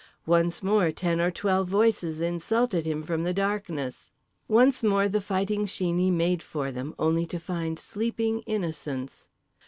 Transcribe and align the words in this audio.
Once 0.25 0.63
more 0.63 0.91
ten 0.91 1.21
or 1.21 1.29
twelve 1.29 1.67
voices 1.67 2.21
insulted 2.21 2.87
him 2.87 3.03
from 3.03 3.21
the 3.21 3.35
darkness. 3.35 4.09
Once 4.47 4.81
more 4.81 5.07
The 5.07 5.21
Fighting 5.21 5.67
Sheeney 5.67 6.11
made 6.11 6.41
for 6.41 6.71
them, 6.71 6.95
only 6.97 7.27
to 7.27 7.39
find 7.39 7.77
sleeping 7.77 8.39
innocents. 8.47 9.27